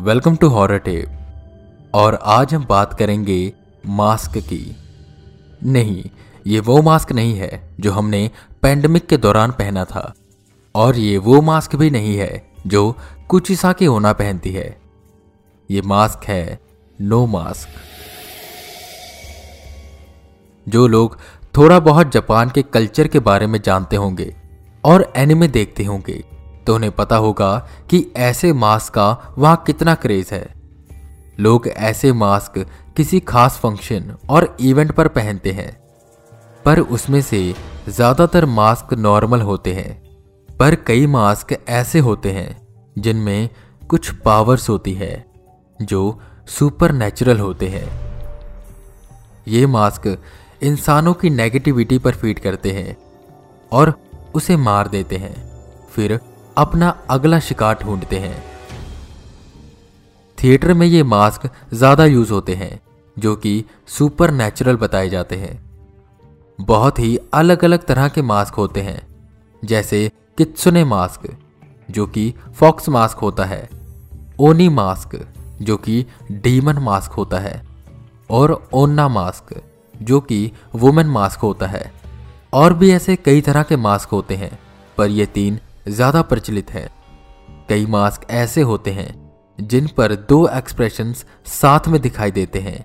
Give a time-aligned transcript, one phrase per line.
[0.00, 1.18] Welcome to horror tape.
[1.94, 3.52] और आज हम बात करेंगे
[3.86, 4.76] मास्क की।
[5.64, 6.04] नहीं,
[6.46, 8.30] ये वो मास्क नहीं है जो हमने
[8.62, 10.14] पैंडमिक के दौरान पहना था।
[10.74, 12.96] और ये वो मास्क भी नहीं है जो
[13.28, 14.80] कुछ ईसा की होना पहनती है।
[15.70, 16.60] ये मास्क है
[17.00, 17.68] नो मास्क।
[20.68, 21.18] जो लोग
[21.56, 24.36] थोड़ा बहुत जापान के कल्चर के बारे में जानते होंगे
[24.84, 26.35] और एनिमे देखते होंगे।
[26.66, 27.56] तो उन्हें पता होगा
[27.90, 30.46] कि ऐसे मास्क का वहाँ कितना क्रेज है।
[31.38, 32.58] लोग ऐसे मास्क
[32.96, 35.70] किसी खास फ़ंक्शन और इवेंट पर पहनते हैं,
[36.64, 37.40] पर उसमें से
[37.88, 39.92] ज़्यादातर मास्क नॉर्मल होते हैं,
[40.48, 42.56] पर कई मास्क ऐसे होते हैं
[42.96, 43.48] जिनमें
[43.82, 45.24] कुछ पावर्स होती है,
[45.80, 47.86] जो सुपर नेचुरल होते हैं।
[49.46, 50.16] ये मास्क
[50.62, 52.96] इंसानों की नेगेटिविटी पर फ़ीड करते हैं
[53.72, 53.92] और
[54.34, 55.34] उसे मार देते हैं,
[55.90, 56.18] फिर
[56.56, 58.44] अपना अगला शिकार ढूंढते हैं।
[60.42, 62.80] थिएटर में ये मास्क ज़्यादा यूज़ होते हैं,
[63.18, 65.66] जो कि सुपर नेचुरल बताए जाते हैं।
[66.60, 69.06] बहुत ही अलग अलग तरह के मास्क होते हैं,
[69.64, 71.36] जैसे कित्सुने मास्क,
[71.90, 73.70] जो कि फॉक्स मास्क होता है,
[74.40, 75.26] ओनी मास्क,
[75.62, 77.62] जो कि डीमन मास्क होता है,
[78.30, 79.62] और ओन्ना मास्क,
[80.02, 81.92] जो कि वुमेन मास्क होता है।
[82.52, 84.58] और भी ऐसे कई तरह के मास्क होते हैं,
[84.98, 86.88] पर ये तीन ज़्यादा प्रचलित है।
[87.68, 89.14] कई मास्क ऐसे होते हैं,
[89.58, 92.84] जिन पर दो एक्सप्रेशंस साथ में दिखाई देते हैं।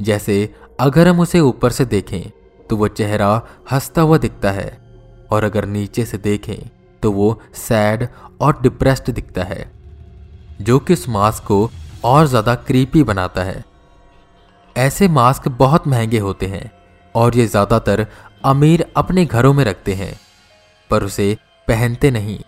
[0.00, 2.30] जैसे, अगर हम उसे ऊपर से देखें
[2.70, 3.30] तो वो चेहरा
[3.72, 4.78] हंसता हुआ दिखता है,
[5.30, 6.58] और अगर नीचे से देखें
[7.02, 8.06] तो वो सैड
[8.40, 9.70] और डिप्रेस्ड दिखता है,
[10.60, 11.70] जो कि उस मास्क को
[12.04, 13.64] और ज़्यादा क्रीपी बनाता है।
[14.76, 16.70] ऐसे मास्क बहुत महँगे होते हैं,
[17.14, 18.06] और ये ज़्यादातर
[18.44, 20.14] अमीर अपने घरों में रखते हैं,
[20.90, 21.36] पर उसे
[21.68, 22.38] पहनते नहीं।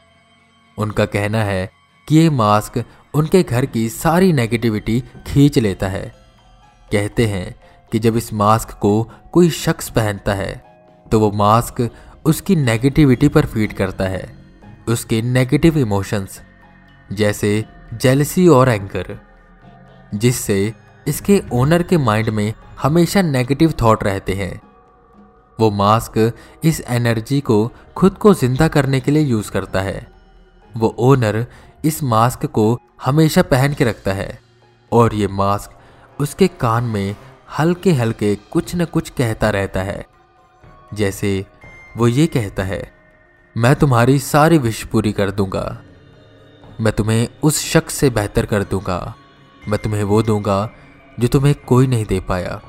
[0.78, 1.70] उनका कहना है
[2.08, 2.82] कि ये मास्क
[3.14, 6.04] उनके घर की सारी नेगेटिविटी खींच लेता है।
[6.90, 7.54] कहते हैं
[7.92, 10.52] कि जब इस मास्क को कोई शख्स पहनता है
[11.06, 11.88] तो वो मास्क
[12.26, 14.28] उसकी नेगेटिविटी पर फ़ीड करता है,
[14.88, 16.40] उसके नेगेटिव इमोशंस
[17.10, 17.64] जैसे
[17.94, 19.18] जेलसी और एंकर
[20.14, 20.72] जिससे
[21.06, 22.52] इसके ओनर के माइंड में
[22.82, 24.60] हमेशा नेगेटिव थॉट रहते हैं।
[25.60, 26.32] वो मास्क
[26.64, 27.56] इस एनर्जी को
[27.96, 30.06] खुद को ज़िंदा करने के लिए यूज़ करता है।
[30.72, 31.46] वो ओनर
[31.84, 34.38] इस मास्क को हमेशा पहन के रखता है
[34.92, 37.16] और ये मास्क उसके कान में
[37.58, 40.04] हल्के हल्के कुछ न कुछ कहता रहता है।
[40.94, 41.44] जैसे
[41.96, 42.82] वो ये कहता है,
[43.56, 45.82] मैं तुम्हारी सारी विश पूरी कर दूँगा।
[46.80, 49.14] मैं तुम्हें उस शख्स से बेहतर कर दूँगा।
[49.62, 50.68] मैं तुम्हें वो दूँगा
[51.20, 52.60] जो तुम्हें कोई नहीं दे पाया।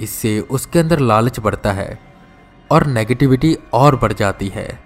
[0.00, 1.98] इससे उसके अंदर लालच बढ़ता है
[2.70, 4.78] और नेगेटिविटी और बढ़ जाती है।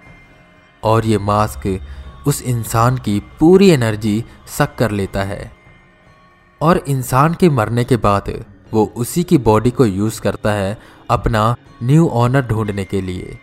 [0.83, 1.79] और ये मास्क
[2.27, 5.51] उस इंसान की पूरी एनर्जी सक कर लेता है।
[6.61, 10.77] और इंसान के मरने के बाद वो उसी की बॉडी को यूज़ करता है
[11.09, 13.37] अपना न्यू ऑनर ढूँढने के लिए।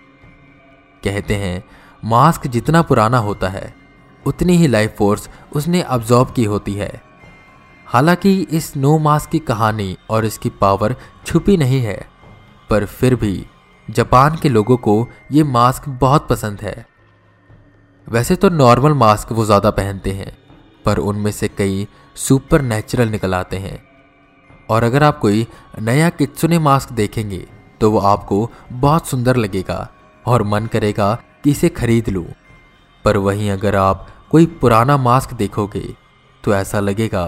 [1.04, 1.62] कहते हैं
[2.04, 3.74] मास्क जितना पुराना होता है,
[4.26, 7.09] उतनी ही लाइफ फोर्स उसने अब्जॉर्ब की होती है।
[7.90, 10.94] हालाँकि इस नो मास्क की कहानी और इसकी पावर
[11.26, 11.98] छुपी नहीं है,
[12.70, 13.46] पर फिर भी
[13.88, 16.86] जापान के लोगों को ये मास्क बहुत पसंद है।
[18.06, 20.36] वैसे तो नॉर्मल मास्क वो ज़्यादा पहनते हैं,
[20.84, 21.86] पर उनमें से कई
[22.16, 23.82] सुपर नेचुरल निकल आते हैं।
[24.68, 25.46] और अगर आप कोई
[25.80, 27.46] नया कित्सुने मास्क देखेंगे
[27.80, 29.88] तो वो आपको बहुत सुंदर लगेगा
[30.24, 31.14] और मन करेगा
[31.44, 32.26] कि इसे खरीद लूँ।
[33.04, 35.88] पर वहीं अगर आप कोई पुराना मास्क देखोगे
[36.44, 37.26] तो ऐसा लगेगा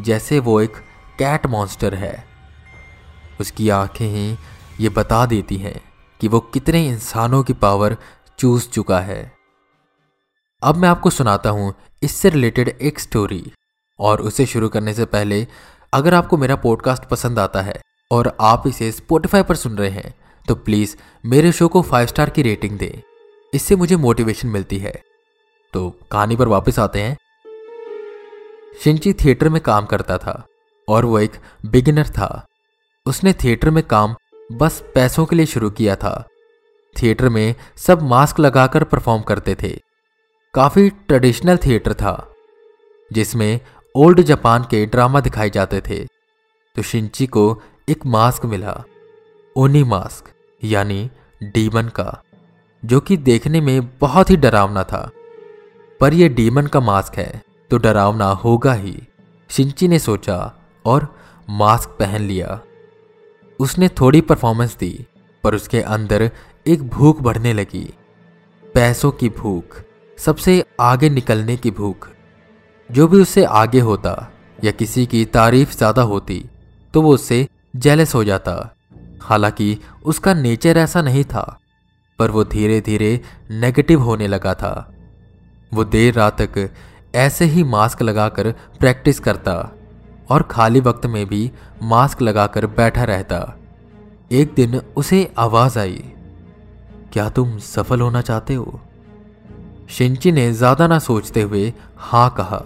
[0.00, 0.76] जैसे वो एक
[1.18, 2.24] कैट मॉन्स्टर है।
[3.40, 4.36] उसकी आँखें ही
[4.80, 5.80] ये बता देती हैं
[6.20, 7.96] कि वो कितने इंसानों की पावर
[8.38, 9.32] चूस चुका है।
[10.62, 13.52] अब मैं आपको सुनाता हूँ इससे रिलेटेड एक स्टोरी,
[14.00, 15.46] और उसे शुरू करने से पहले
[15.92, 17.80] अगर आपको मेरा पॉडकास्ट पसंद आता है
[18.10, 20.14] और आप इसे स्पोटिफाई पर सुन रहे हैं
[20.48, 23.02] तो प्लीज़ मेरे शो को फाइव स्टार की रेटिंग दें।
[23.54, 25.02] इससे मुझे मोटिवेशन मिलती है।
[25.72, 27.16] तो कहानी पर वापस आते हैं।
[28.82, 30.46] शिंची थिएटर में काम करता था
[30.88, 31.32] और वो एक
[31.66, 32.46] बिगिनर था।
[33.06, 34.16] उसने थिएटर में काम
[34.52, 36.28] बस पैसों के लिए शुरू किया था।
[37.02, 39.80] थिएटर में सब मास्क लगाकर परफॉर्म करते थे।
[40.54, 42.34] काफ़ी ट्रेडिशनल थिएटर था,
[43.12, 43.60] जिसमें
[43.96, 46.04] ओल्ड जापान के ड्रामा दिखाए जाते थे।
[46.76, 48.84] तो शिंची को एक मास्क मिला,
[49.56, 50.24] ओनी मास्क,
[50.64, 51.10] यानी
[51.42, 52.22] डीमन का,
[52.84, 55.10] जो कि देखने में बहुत ही डरावना था।
[56.00, 58.96] पर यह डीमन का मास्क है। तो डरावना होगा ही।
[59.50, 60.38] शिंची ने सोचा
[60.84, 61.06] और
[61.48, 62.60] मास्क पहन लिया।
[63.60, 65.06] उसने थोड़ी परफॉर्मेंस दी,
[65.44, 66.30] पर उसके अंदर
[66.66, 67.88] एक भूख बढ़ने लगी।
[68.74, 69.80] पैसों की भूख,
[70.18, 72.08] सबसे आगे निकलने की भूख।
[72.90, 76.44] जो भी उससे आगे होता या किसी की तारीफ़ ज़्यादा होती
[76.94, 77.46] तो वो उससे
[77.76, 78.52] जेलस हो जाता।
[79.22, 81.60] हालाँकि उसका नेचर ऐसा नहीं था,
[82.18, 83.20] पर वो धीरे धीरे
[83.50, 84.90] नेगेटिव होने लगा था।
[85.72, 86.58] वो देर रात तक
[87.14, 88.50] ऐसे ही मास्क लगाकर
[88.80, 89.54] प्रैक्टिस करता
[90.30, 91.50] और खाली वक्त में भी
[91.82, 93.38] मास्क लगाकर बैठा रहता।
[94.32, 96.02] एक दिन उसे आवाज़ आई,
[97.12, 98.80] क्या तुम सफल होना चाहते हो?
[99.88, 102.62] शिंची ने ज़्यादा ना सोचते हुए हाँ कहा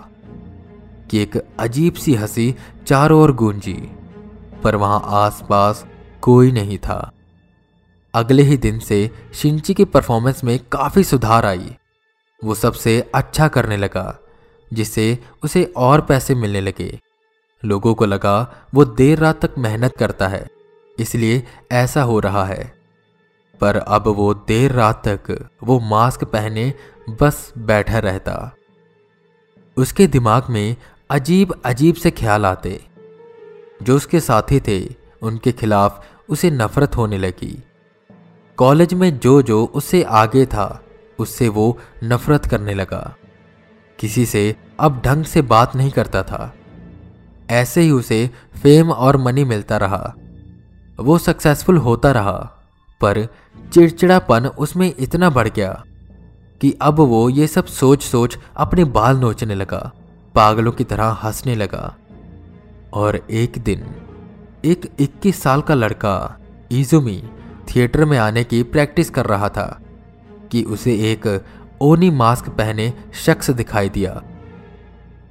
[1.11, 2.55] कि एक अजीब सी हँसी
[2.87, 3.75] चारों ओर गूंजी,
[4.63, 5.85] पर वहाँ आसपास
[6.23, 7.13] कोई नहीं था।
[8.15, 11.77] अगले ही दिन से शिंची की परफॉर्मेंस में काफ़ी सुधार आई।
[12.43, 14.19] वो सबसे अच्छा करने लगा।
[14.73, 17.01] जिससे उसे और पैसे मिलने लगे।
[17.65, 20.47] लोगों को लगा, वो देर रात तक मेहनत करता है,
[20.99, 21.43] इसलिए
[21.73, 22.75] ऐसा हो रहा है।
[23.61, 26.75] पर अब वो देर रात तक वो मास्क पहने
[27.21, 28.55] बस बैठा रहता।
[29.77, 30.77] उसके दिमाग में
[31.11, 32.81] अजीब अजीब से ख्याल आते।
[33.83, 37.63] जो उसके साथी थे, उनके खिलाफ उसे नफरत होने लगी।
[38.57, 40.85] कॉलेज में जो जो उससे आगे था,
[41.19, 43.17] उससे वो नफरत करने लगा।
[43.99, 46.55] किसी से अब ढंग से बात नहीं करता था।
[47.51, 48.31] ऐसे ही उसे
[48.63, 50.15] फेम और मनी मिलता रहा।
[51.01, 52.53] वो सक्सेसफुल होता रहा,
[53.01, 53.29] पर
[53.73, 55.85] चिड़चिड़ापन उसमें इतना बढ़ गया
[56.61, 59.93] कि अब वो ये सब सोच सोच अपने बाल नोचने लगा,
[60.35, 61.97] पागलों की तरह हंसने लगा।
[62.93, 63.87] और एक दिन,
[64.65, 66.39] एक 21 साल का लड़का
[66.73, 67.31] इजुमी
[67.71, 69.81] थिएटर में आने की प्रैक्टिस कर रहा था
[70.53, 71.45] कि उसे एक
[71.81, 74.23] ओनी मास्क पहने शख्स दिखाई दिया।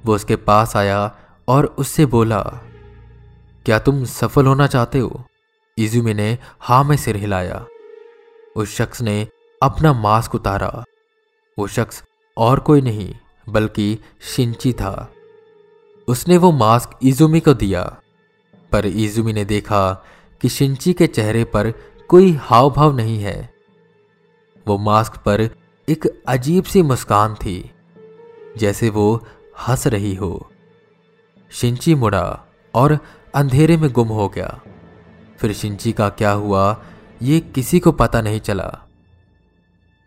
[0.06, 1.16] वो उसके पास आया
[1.48, 2.60] और उससे बोला,
[3.66, 5.24] क्या तुम सफल होना चाहते हो?
[5.78, 7.66] इजुमी ने हा में सिर हिलाया।
[8.56, 9.28] उस शख्स ने
[9.62, 10.84] अपना मास्क उतारा।
[11.58, 12.04] वो शख्स
[12.36, 13.14] और कोई नहीं,
[13.48, 15.12] बल्कि शिंची था।
[16.08, 18.00] उसने वो मास्क इजुमी को दिया।
[18.72, 20.04] पर इजुमी ने देखा
[20.40, 21.72] कि शिंची के चेहरे पर
[22.08, 23.54] कोई हाव भाव नहीं है।
[24.68, 25.50] वो मास्क पर
[25.88, 27.70] एक अजीब सी मुस्कान थी,
[28.58, 29.26] जैसे वो
[29.68, 30.50] हंस रही हो।
[31.50, 32.44] शिंची मुड़ा
[32.74, 32.98] और
[33.34, 34.60] अंधेरे में गुम हो गया।
[35.38, 36.82] फिर शिंची का क्या हुआ,
[37.22, 38.68] ये किसी को पता नहीं चला।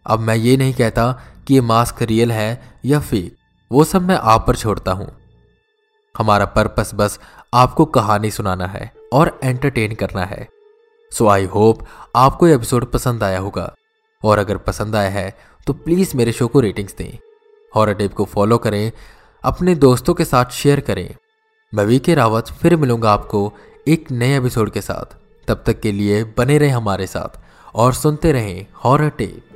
[0.05, 1.11] अब मैं ये नहीं कहता
[1.47, 3.35] कि ये मास्क रियल है या फेक
[3.71, 5.11] वो सब मैं आप पर छोड़ता हूँ।
[6.17, 7.19] हमारा पर्पस बस
[7.53, 10.47] आपको कहानी सुनाना है और एंटरटेन करना है।
[11.11, 11.85] सो आई होप
[12.15, 13.73] आपको एपिसोड पसंद आया होगा।
[14.23, 17.17] और अगर पसंद आया है तो प्लीज़ मेरे शो को रेटिंग्स दें।
[17.75, 18.91] हॉरर टेप को फॉलो करें,
[19.43, 21.15] अपने दोस्तों के साथ शेयर करें।
[21.73, 23.51] मैं वी के रावत फिर मिलूँगा आपको
[23.87, 25.15] एक नए एपिसोड के साथ।
[25.47, 27.39] तब तक के लिए बने रहें हमारे साथ
[27.75, 29.50] और सुनते रहें हॉरर टेप